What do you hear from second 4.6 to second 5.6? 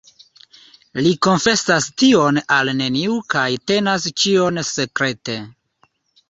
sekrete.